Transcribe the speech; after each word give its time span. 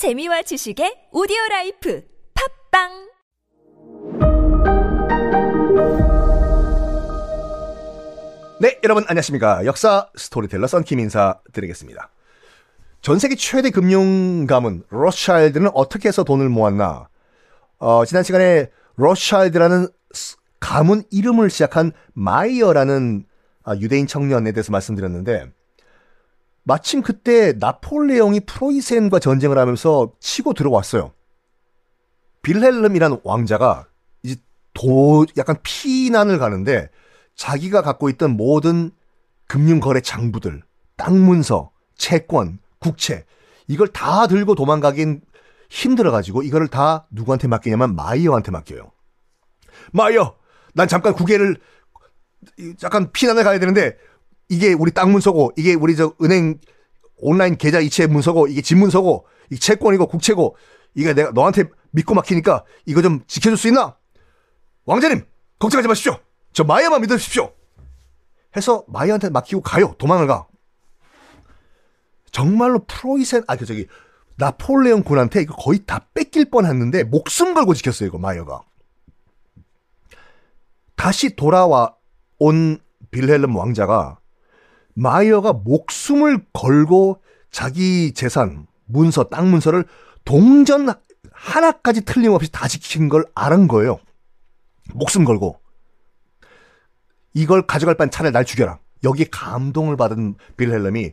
재미와 0.00 0.40
지식의 0.48 1.12
오디오 1.12 1.36
라이프 1.50 2.00
팟빵 2.32 2.88
네, 8.62 8.78
여러분 8.84 9.04
안녕하십니까. 9.08 9.66
역사 9.66 10.08
스토리텔러 10.16 10.66
썬킴 10.66 11.00
인사 11.00 11.38
드리겠습니다. 11.52 12.08
전 13.02 13.18
세계 13.18 13.34
최대 13.34 13.68
금융 13.68 14.46
가문 14.46 14.84
로스차일드는 14.88 15.70
어떻게 15.74 16.08
해서 16.08 16.24
돈을 16.24 16.48
모았나? 16.48 17.08
어, 17.78 18.04
지난 18.06 18.22
시간에 18.22 18.70
로스차일드라는 18.96 19.88
스- 20.12 20.36
가문 20.60 21.02
이름을 21.10 21.50
시작한 21.50 21.92
마이어라는 22.14 23.26
아, 23.64 23.76
유대인 23.76 24.06
청년에 24.06 24.52
대해서 24.52 24.72
말씀드렸는데 24.72 25.50
마침 26.70 27.02
그때 27.02 27.52
나폴레옹이 27.54 28.40
프로이센과 28.46 29.18
전쟁을 29.18 29.58
하면서 29.58 30.12
치고 30.20 30.54
들어왔어요. 30.54 31.12
빌헬름이라는 32.42 33.22
왕자가 33.24 33.88
이제 34.22 34.36
도 34.72 35.26
약간 35.36 35.56
피난을 35.64 36.38
가는데 36.38 36.88
자기가 37.34 37.82
갖고 37.82 38.08
있던 38.10 38.36
모든 38.36 38.92
금융거래 39.48 40.00
장부들, 40.00 40.62
땅 40.94 41.18
문서, 41.18 41.72
채권, 41.96 42.60
국채 42.78 43.24
이걸 43.66 43.88
다 43.88 44.28
들고 44.28 44.54
도망가긴 44.54 45.22
힘들어 45.70 46.12
가지고 46.12 46.42
이거를 46.44 46.68
다 46.68 47.08
누구한테 47.10 47.48
맡기냐면 47.48 47.96
마이어한테 47.96 48.52
맡겨요. 48.52 48.92
마이어, 49.90 50.36
난 50.74 50.86
잠깐 50.86 51.14
국외를 51.14 51.56
이- 52.60 52.74
약간 52.84 53.10
피난을 53.10 53.42
가야 53.42 53.58
되는데 53.58 53.98
이게 54.50 54.72
우리 54.72 54.90
땅 54.90 55.12
문서고 55.12 55.52
이게 55.56 55.74
우리 55.74 55.96
저 55.96 56.12
은행 56.22 56.58
온라인 57.16 57.56
계좌 57.56 57.78
이체 57.78 58.08
문서고 58.08 58.48
이게 58.48 58.60
집 58.60 58.76
문서고 58.76 59.26
이 59.50 59.58
채권이고 59.58 60.08
국채고 60.08 60.56
이게 60.94 61.14
내가 61.14 61.30
너한테 61.30 61.64
믿고 61.92 62.14
맡기니까 62.14 62.64
이거 62.84 63.00
좀 63.00 63.20
지켜줄 63.26 63.56
수 63.56 63.68
있나? 63.68 63.96
왕자님 64.84 65.24
걱정하지 65.60 65.86
마십시오. 65.86 66.18
저 66.52 66.64
마이어만 66.64 67.00
믿으십시오. 67.02 67.52
해서 68.56 68.84
마이어한테 68.88 69.30
맡기고 69.30 69.60
가요. 69.60 69.94
도망을 69.98 70.26
가. 70.26 70.48
정말로 72.32 72.84
프로이센 72.86 73.44
아그 73.46 73.66
저기 73.66 73.86
나폴레옹 74.36 75.04
군한테 75.04 75.42
이거 75.42 75.54
거의 75.54 75.84
다 75.86 76.06
뺏길 76.12 76.50
뻔했는데 76.50 77.04
목숨 77.04 77.54
걸고 77.54 77.74
지켰어요. 77.74 78.08
이거 78.08 78.18
마이어가. 78.18 78.62
다시 80.96 81.36
돌아와 81.36 81.94
온 82.38 82.78
빌헬름 83.10 83.54
왕자가 83.54 84.19
마이어가 85.00 85.54
목숨을 85.54 86.44
걸고 86.52 87.22
자기 87.50 88.12
재산, 88.12 88.66
문서, 88.84 89.24
땅 89.24 89.50
문서를 89.50 89.86
동전 90.26 90.88
하나까지 91.32 92.02
틀림없이 92.04 92.52
다 92.52 92.68
지킨 92.68 93.08
걸 93.08 93.24
알은 93.34 93.66
거예요. 93.66 93.98
목숨 94.92 95.24
걸고. 95.24 95.58
이걸 97.32 97.66
가져갈 97.66 97.94
바엔 97.96 98.10
차라리 98.10 98.32
날 98.32 98.44
죽여라. 98.44 98.78
여기에 99.02 99.26
감동을 99.32 99.96
받은 99.96 100.34
빌헬름이 100.58 101.12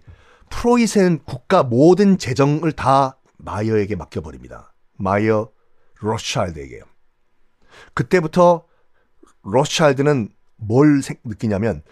프로이센 0.50 1.20
국가 1.24 1.64
모든 1.64 2.18
재정을 2.18 2.74
다 2.74 3.18
마이어에게 3.38 3.96
맡겨버립니다. 3.96 4.74
마이어 4.98 5.50
로스차일드에게. 6.00 6.82
그때부터 7.94 8.66
로스차일드는 9.44 10.30
뭘 10.58 11.02
생- 11.02 11.18
느끼냐면 11.24 11.84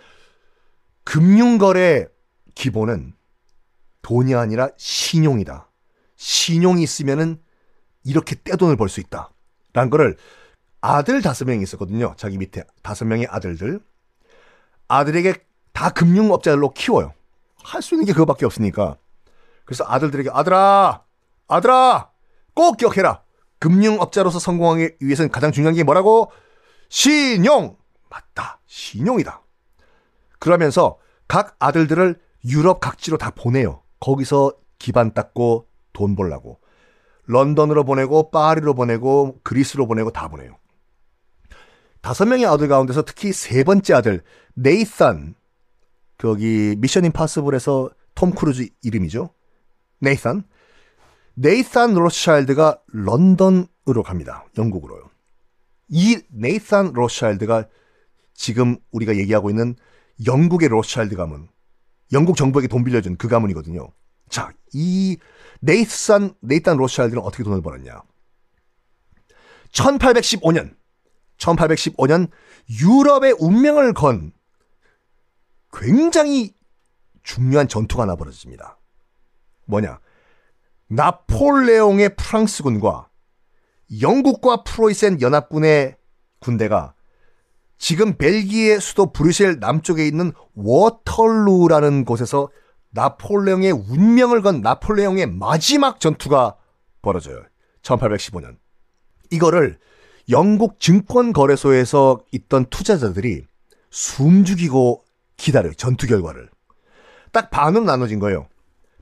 금융거래 1.05 2.07
기본은 2.55 3.13
돈이 4.01 4.35
아니라 4.35 4.69
신용이다. 4.77 5.69
신용이 6.15 6.83
있으면은 6.83 7.41
이렇게 8.03 8.35
떼돈을 8.43 8.75
벌 8.75 8.89
수 8.89 8.99
있다. 8.99 9.31
라는 9.73 9.89
거를 9.89 10.17
아들 10.81 11.21
다섯 11.21 11.45
명이 11.45 11.63
있었거든요. 11.63 12.13
자기 12.17 12.37
밑에 12.37 12.63
다섯 12.83 13.05
명의 13.05 13.27
아들들. 13.27 13.79
아들에게 14.87 15.33
다 15.73 15.89
금융업자들로 15.89 16.71
키워요. 16.73 17.13
할 17.63 17.81
수 17.81 17.95
있는 17.95 18.05
게 18.05 18.13
그거밖에 18.13 18.45
없으니까. 18.45 18.97
그래서 19.65 19.83
아들들에게 19.87 20.29
아들아, 20.31 21.03
아들아, 21.47 22.11
꼭 22.53 22.77
기억해라. 22.77 23.23
금융업자로서 23.59 24.37
성공하기 24.37 24.97
위해서는 25.01 25.31
가장 25.31 25.51
중요한 25.51 25.73
게 25.73 25.83
뭐라고? 25.83 26.31
신용! 26.89 27.77
맞다. 28.09 28.59
신용이다. 28.67 29.41
그러면서 30.45 30.99
각 31.27 31.55
아들들을 31.57 32.19
유럽 32.45 32.79
각지로 32.79 33.17
다 33.17 33.31
보내요. 33.31 33.81
거기서 33.99 34.53
기반 34.77 35.11
닦고 35.11 35.67
돈 35.91 36.15
벌라고. 36.15 36.59
런던으로 37.25 37.83
보내고 37.83 38.29
파리로 38.29 38.75
보내고 38.75 39.39
그리스로 39.41 39.87
보내고 39.87 40.11
다 40.11 40.27
보내요. 40.27 40.59
다섯 42.01 42.25
명의 42.25 42.45
아들 42.45 42.67
가운데서 42.67 43.01
특히 43.05 43.33
세 43.33 43.63
번째 43.63 43.95
아들 43.95 44.21
네이산 44.53 45.33
거기 46.19 46.75
미션 46.77 47.05
임파서블에서 47.05 47.89
톰 48.13 48.29
크루즈 48.29 48.67
이름이죠. 48.83 49.31
네이산 49.97 50.43
네이산 51.33 51.95
로스차일드가 51.95 52.81
런던으로 52.93 54.03
갑니다. 54.05 54.45
영국으로요. 54.59 55.09
이 55.87 56.21
네이산 56.29 56.93
로스차일드가 56.93 57.67
지금 58.35 58.77
우리가 58.91 59.15
얘기하고 59.15 59.49
있는 59.49 59.75
영국의 60.25 60.69
로스차일드 60.69 61.15
가문, 61.15 61.49
영국 62.13 62.37
정부에게 62.37 62.67
돈 62.67 62.83
빌려준 62.83 63.17
그 63.17 63.27
가문이거든요. 63.27 63.89
자, 64.29 64.51
이 64.73 65.17
네이산 65.61 66.35
네이산 66.41 66.77
로스차일드는 66.77 67.21
어떻게 67.21 67.43
돈을 67.43 67.61
벌었냐? 67.61 68.01
1815년, 69.71 70.75
1815년 71.37 72.29
유럽의 72.81 73.35
운명을 73.39 73.93
건 73.93 74.31
굉장히 75.71 76.53
중요한 77.23 77.67
전투가 77.67 78.03
하나 78.03 78.15
벌어집니다. 78.15 78.77
뭐냐? 79.65 79.99
나폴레옹의 80.87 82.15
프랑스군과 82.15 83.09
영국과 84.01 84.63
프로이센 84.63 85.21
연합군의 85.21 85.97
군대가 86.39 86.94
지금 87.77 88.17
벨기에 88.17 88.79
수도 88.79 89.11
브뤼셀 89.11 89.59
남쪽에 89.59 90.07
있는 90.07 90.31
워털루라는 90.55 92.05
곳에서 92.05 92.49
나폴레옹의 92.91 93.71
운명을 93.71 94.41
건 94.41 94.61
나폴레옹의 94.61 95.27
마지막 95.27 95.99
전투가 95.99 96.55
벌어져요. 97.01 97.43
1815년. 97.81 98.57
이거를 99.31 99.77
영국 100.29 100.79
증권거래소에서 100.79 102.19
있던 102.31 102.65
투자자들이 102.69 103.45
숨죽이고 103.91 105.03
기다려요. 105.37 105.73
전투 105.73 106.07
결과를. 106.07 106.49
딱 107.31 107.49
반으로 107.51 107.83
나눠진 107.83 108.19
거예요. 108.19 108.47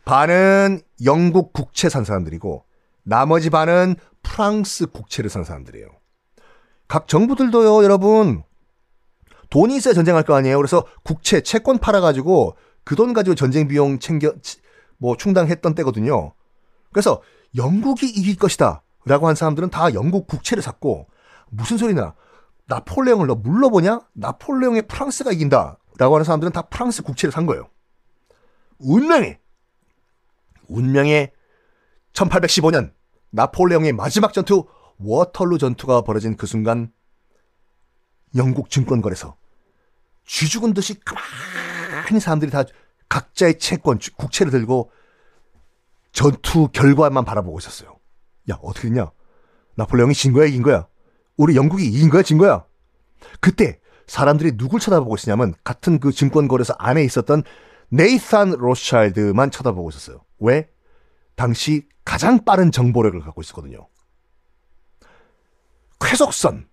반은 0.05 0.81
영국 1.05 1.53
국채 1.53 1.87
산 1.87 2.03
사람들이고 2.03 2.65
나머지 3.03 3.49
반은 3.49 3.95
프랑스 4.21 4.87
국채를 4.87 5.29
산 5.29 5.43
사람들이에요. 5.43 5.87
각 6.87 7.07
정부들도요, 7.07 7.83
여러분. 7.83 8.43
돈이 9.53 9.75
있어야 9.75 9.93
전쟁할 9.93 10.23
거 10.23 10.33
아니에요. 10.33 10.57
그래서 10.57 10.83
국채, 11.03 11.41
채권 11.41 11.77
팔아가지고 11.77 12.55
그 12.83 12.95
돈 12.95 13.13
가지고 13.13 13.35
전쟁 13.35 13.67
비용 13.67 13.99
챙겨, 13.99 14.33
치- 14.41 14.57
뭐 14.97 15.15
충당했던 15.15 15.75
때거든요. 15.75 16.33
그래서 16.91 17.21
영국이 17.55 18.07
이길 18.09 18.35
것이다. 18.35 18.81
라고 19.05 19.27
한 19.27 19.35
사람들은 19.35 19.69
다 19.69 19.93
영국 19.93 20.25
국채를 20.25 20.63
샀고, 20.63 21.05
무슨 21.51 21.77
소리냐. 21.77 22.15
나폴레옹을 22.65 23.27
너 23.27 23.35
물러보냐? 23.35 24.01
나폴레옹의 24.13 24.87
프랑스가 24.87 25.31
이긴다. 25.31 25.77
라고 25.99 26.15
하는 26.15 26.23
사람들은 26.25 26.51
다 26.51 26.63
프랑스 26.63 27.03
국채를 27.03 27.31
산 27.31 27.45
거예요. 27.45 27.69
운명의, 28.79 29.37
운명의 30.67 31.31
1815년 32.13 32.91
나폴레옹의 33.29 33.93
마지막 33.93 34.33
전투 34.33 34.65
워털루 34.97 35.59
전투가 35.59 36.01
벌어진 36.01 36.37
그 36.37 36.47
순간 36.47 36.91
영국 38.35 38.71
증권거래소 38.71 39.35
쥐 40.25 40.47
죽은 40.49 40.73
듯이 40.73 40.95
가만히 41.03 42.19
사람들이 42.19 42.51
다 42.51 42.63
각자의 43.09 43.59
채권, 43.59 43.99
주- 43.99 44.13
국채를 44.15 44.51
들고 44.51 44.91
전투 46.11 46.69
결과만 46.69 47.25
바라보고 47.25 47.59
있었어요. 47.59 47.97
야, 48.51 48.57
어떻게 48.61 48.87
됐냐? 48.89 49.11
나폴레옹이 49.75 50.13
진 50.13 50.33
거야, 50.33 50.45
이긴 50.45 50.61
거야? 50.63 50.87
우리 51.37 51.55
영국이 51.55 51.85
이긴 51.85 52.09
거야, 52.09 52.21
진 52.23 52.37
거야? 52.37 52.65
그때 53.39 53.79
사람들이 54.07 54.57
누굴 54.57 54.79
쳐다보고 54.79 55.15
있었냐면 55.15 55.53
같은 55.63 55.99
그 55.99 56.11
증권거래소 56.11 56.73
안에 56.77 57.03
있었던 57.03 57.43
네이산 57.89 58.51
로스차일드만 58.51 59.51
쳐다보고 59.51 59.89
있었어요. 59.89 60.23
왜? 60.39 60.69
당시 61.35 61.87
가장 62.05 62.43
빠른 62.43 62.71
정보력을 62.71 63.19
갖고 63.21 63.41
있었거든요. 63.41 63.87
쾌속선. 65.99 66.67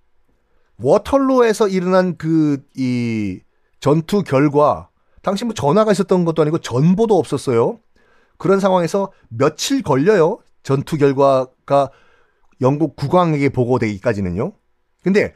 워털로에서 0.82 1.68
일어난 1.68 2.16
그, 2.16 2.62
이, 2.74 3.40
전투 3.80 4.22
결과, 4.22 4.88
당시 5.22 5.44
뭐 5.44 5.54
전화가 5.54 5.92
있었던 5.92 6.24
것도 6.24 6.42
아니고 6.42 6.58
전보도 6.58 7.18
없었어요. 7.18 7.78
그런 8.38 8.58
상황에서 8.60 9.12
며칠 9.28 9.82
걸려요. 9.82 10.38
전투 10.62 10.96
결과가 10.96 11.90
영국 12.60 12.96
국왕에게 12.96 13.50
보고되기까지는요. 13.50 14.52
근데 15.02 15.34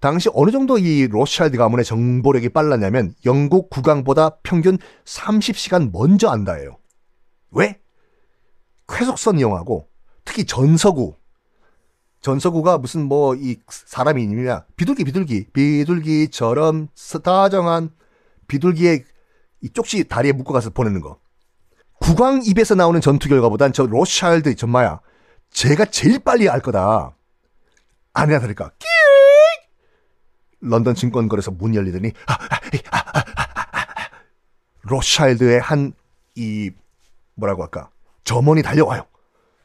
당시 0.00 0.28
어느 0.32 0.50
정도 0.50 0.78
이 0.78 1.08
로스차일드 1.08 1.56
가문의 1.56 1.84
정보력이 1.84 2.50
빨랐냐면 2.50 3.14
영국 3.26 3.68
국왕보다 3.70 4.36
평균 4.42 4.78
30시간 5.04 5.90
먼저 5.92 6.28
안다예요. 6.28 6.78
왜? 7.50 7.80
쾌속선 8.88 9.38
이용하고 9.38 9.88
특히 10.24 10.44
전서구 10.44 11.16
전서구가 12.32 12.76
무슨 12.76 13.04
뭐 13.08 13.34
이 13.36 13.56
사람이 13.68 14.22
이냐 14.22 14.64
비둘기 14.76 15.04
비둘기 15.04 15.46
비둘기처럼 15.52 16.88
다정한 17.24 17.90
비둘기의 18.48 19.04
이 19.62 19.70
쪽지 19.70 20.04
다리에 20.04 20.32
묶어가서 20.32 20.70
보내는 20.70 21.00
거. 21.00 21.18
국왕 22.00 22.42
입에서 22.44 22.74
나오는 22.74 23.00
전투 23.00 23.28
결과보단 23.28 23.72
저 23.72 23.86
로스차일드 23.86 24.54
전마야 24.56 25.00
제가 25.50 25.86
제일 25.86 26.18
빨리 26.18 26.48
알 26.50 26.60
거다. 26.60 27.14
아니나 28.12 28.40
다를까. 28.40 28.72
런던 30.60 30.94
증권거래소 30.94 31.52
문 31.52 31.74
열리더니 31.74 32.12
아, 32.26 32.34
아, 32.34 32.98
아, 32.98 33.24
로스차일드의 34.82 35.60
한 35.60 35.92
이 36.36 36.70
뭐라고 37.34 37.62
할까 37.62 37.90
점원이 38.24 38.62
달려와요. 38.62 39.06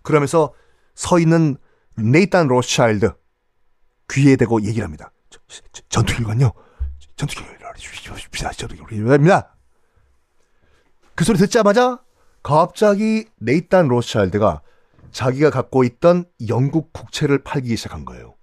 그러면서 0.02 0.54
서 0.96 1.20
있는 1.20 1.58
네이탄 1.96 2.48
로스차일드 2.48 3.14
귀에 4.12 4.36
대고 4.36 4.64
얘기를 4.64 4.84
합니다. 4.84 5.12
저, 5.30 5.40
저, 5.72 5.82
전투 5.90 6.16
결과요. 6.16 6.52
전투 7.16 7.36
결과 7.36 7.74
전투 8.58 8.76
결과입니다. 8.76 9.56
그 11.16 11.24
소리 11.24 11.38
듣자마자 11.38 12.00
갑자기 12.42 13.26
네이탄 13.38 13.88
로스차일드가 13.88 14.62
자기가 15.12 15.52
갖고 15.52 15.84
있던 15.84 16.26
영국 16.50 16.92
국채를 16.92 17.44
팔기 17.44 17.76
시작한 17.78 18.04
거예요. 18.04 18.36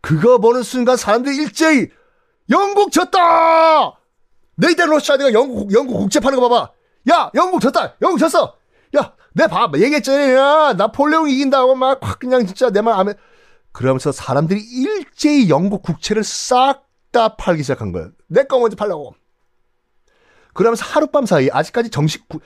그거 0.00 0.38
보는 0.38 0.62
순간 0.62 0.96
사람들이 0.96 1.36
일제히 1.36 1.88
영국 2.48 2.92
졌다! 2.92 3.18
네이탄 4.56 4.88
로스차일드가 4.88 5.32
영국, 5.32 5.72
영국 5.72 5.98
국채 5.98 6.20
파는 6.20 6.38
거 6.38 6.48
봐봐. 6.48 6.72
야, 7.10 7.30
영국 7.34 7.60
졌다! 7.60 7.96
영국 8.00 8.18
졌어! 8.18 8.56
야, 8.96 9.14
내 9.34 9.46
봐, 9.46 9.70
얘기했잖아. 9.74 10.72
나폴레옹 10.74 11.28
이긴다고 11.30 11.74
막 11.74 12.00
확 12.02 12.18
그냥 12.18 12.46
진짜 12.46 12.70
내말안 12.70 13.08
해. 13.10 13.14
그러면서 13.72 14.10
사람들이 14.12 14.60
일제히 14.60 15.48
영국 15.48 15.82
국채를 15.82 16.24
싹 16.24 16.88
다 17.12 17.34
팔기 17.36 17.62
시작한 17.64 17.90
거예요. 17.90 18.10
내 18.28 18.44
거 18.44 18.60
먼저 18.60 18.76
팔라고. 18.76 19.14
그러면서 20.54 20.84
하룻밤 20.84 21.26
사이 21.26 21.48
아직까지 21.50 21.90
정식 21.90 22.28
구, 22.28 22.38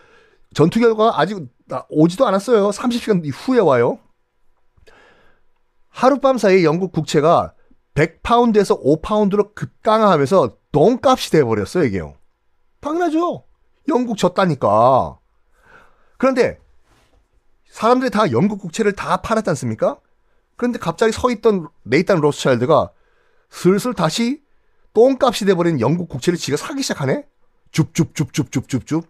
전투 0.54 0.80
결과가 0.80 1.20
아직 1.20 1.36
오지도 1.90 2.26
않았어요. 2.26 2.70
30시간 2.70 3.22
후에 3.30 3.58
와요. 3.60 3.98
하룻밤 5.90 6.38
사이에 6.38 6.64
영국 6.64 6.92
국채가 6.92 7.52
100파운드에서 7.94 8.82
5파운드로 8.82 9.54
급강하하면서 9.54 10.56
돈값이 10.72 11.30
돼버렸어요, 11.30 11.84
이게요. 11.84 12.14
당연하죠. 12.80 13.44
영국 13.88 14.16
졌다니까. 14.16 15.18
그런데 16.18 16.58
사람들이 17.74 18.10
다 18.10 18.30
영국 18.30 18.60
국채를 18.60 18.92
다 18.92 19.16
팔았지 19.16 19.50
않습니까? 19.50 19.98
그런데 20.56 20.78
갑자기 20.78 21.10
서 21.10 21.28
있던 21.32 21.66
네이탄 21.82 22.20
로스차일드가 22.20 22.92
슬슬 23.50 23.94
다시 23.94 24.42
똥값이 24.92 25.44
돼버린 25.44 25.80
영국 25.80 26.08
국채를 26.08 26.38
지가 26.38 26.56
사기 26.56 26.82
시작하네? 26.82 27.26
줍줍줍줍줍줍줍. 27.72 29.02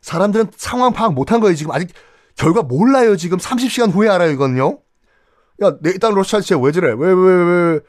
사람들은 0.00 0.52
상황 0.56 0.92
파악 0.92 1.14
못한 1.14 1.40
거예요, 1.40 1.56
지금. 1.56 1.72
아직 1.72 1.90
결과 2.36 2.62
몰라요, 2.62 3.16
지금. 3.16 3.38
30시간 3.38 3.92
후에 3.92 4.08
알아요, 4.08 4.30
이건요. 4.30 4.78
야, 5.64 5.76
네이탄 5.80 6.14
로스차일드 6.14 6.54
왜 6.64 6.70
저래? 6.70 6.94
왜, 6.96 7.12
왜, 7.12 7.34
왜. 7.42 7.80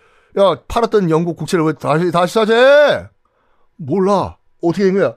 야, 0.42 0.60
팔았던 0.68 1.12
영국 1.12 1.38
국채를 1.38 1.64
왜 1.64 1.74
다시, 1.74 2.10
다시 2.10 2.34
사재? 2.34 3.08
몰라. 3.76 4.40
어떻게 4.64 4.86
된 4.86 4.96
거야? 4.96 5.16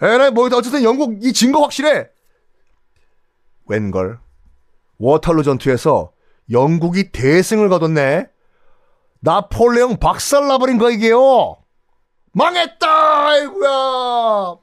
에라이, 0.00 0.30
뭐, 0.30 0.46
어쨌든 0.46 0.84
영국 0.84 1.24
이긴 1.24 1.32
거 1.32 1.62
확실해. 1.62 2.08
웬걸. 3.70 4.18
워털루 4.98 5.42
전투에서 5.42 6.12
영국이 6.50 7.12
대승을 7.12 7.68
거뒀네. 7.68 8.26
나폴레옹 9.20 9.98
박살나버린 9.98 10.78
거 10.78 10.90
이게요. 10.90 11.56
망했다! 12.32 13.28
아이고야! 13.28 14.56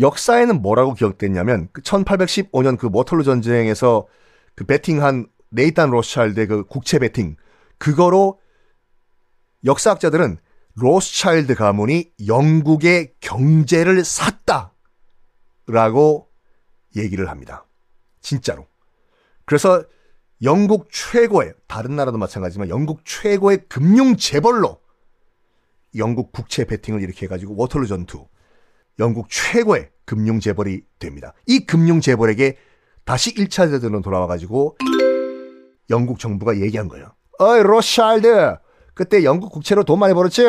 역사에는 0.00 0.62
뭐라고 0.62 0.94
기억됐냐면, 0.94 1.68
그 1.72 1.80
1815년 1.82 2.78
그 2.78 2.88
워털루 2.92 3.22
전쟁에서 3.22 4.06
그 4.54 4.64
베팅한 4.64 5.28
네이탄 5.50 5.90
로스차일드의 5.90 6.46
그 6.48 6.64
국채 6.66 6.98
베팅, 6.98 7.36
그거로 7.78 8.40
역사학자들은 9.64 10.38
로스차일드 10.74 11.54
가문이 11.54 12.12
영국의 12.26 13.14
경제를 13.20 14.04
샀다! 14.04 14.72
라고 15.66 16.28
얘기를 16.96 17.28
합니다. 17.30 17.66
진짜로. 18.20 18.66
그래서 19.44 19.82
영국 20.42 20.88
최고의 20.90 21.54
다른 21.66 21.96
나라도 21.96 22.18
마찬가지지만 22.18 22.68
영국 22.68 23.04
최고의 23.04 23.64
금융 23.68 24.16
재벌로 24.16 24.80
영국 25.96 26.32
국채 26.32 26.64
베팅을 26.64 27.02
이렇게 27.02 27.26
해가지고 27.26 27.54
워털루 27.56 27.86
전투 27.86 28.26
영국 28.98 29.28
최고의 29.30 29.90
금융 30.04 30.40
재벌이 30.40 30.82
됩니다. 30.98 31.32
이 31.46 31.66
금융 31.66 32.00
재벌에게 32.00 32.56
다시 33.04 33.34
1차 33.34 33.70
대전으로 33.70 34.00
돌아와 34.02 34.26
가지고 34.26 34.76
영국 35.90 36.18
정부가 36.18 36.58
얘기한 36.60 36.88
거예요. 36.88 37.12
어이 37.38 37.62
로스차일드 37.62 38.56
그때 38.94 39.24
영국 39.24 39.52
국채로 39.52 39.84
돈 39.84 39.98
많이 39.98 40.14
벌었지? 40.14 40.42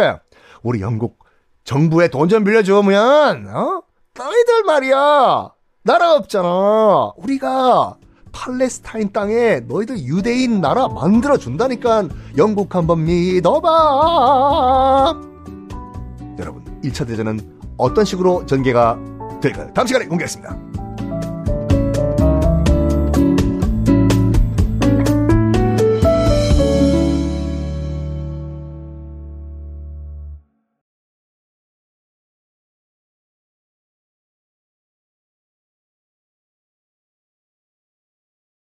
우리 0.64 0.82
영국 0.82 1.20
정부에 1.64 2.08
돈 2.10 2.30
좀 2.30 2.44
빌려주면 2.44 3.48
어? 3.48 3.84
너희들 4.14 4.64
말이야 4.64 5.52
나라 5.86 6.16
없잖아. 6.16 7.12
우리가 7.16 7.98
팔레스타인 8.32 9.14
땅에 9.14 9.60
너희들 9.60 10.00
유대인 10.00 10.60
나라 10.60 10.88
만들어 10.88 11.38
준다니까 11.38 12.10
영국 12.38 12.74
한번 12.74 13.06
믿어봐. 13.06 13.62
여러분 16.40 16.82
1차 16.84 17.06
대전은 17.08 17.40
어떤 17.78 18.04
식으로 18.04 18.48
전개가 18.48 18.98
될까요? 19.40 19.70
다음 19.76 19.86
시간에 19.86 20.08
공개하겠습니다. 20.08 20.58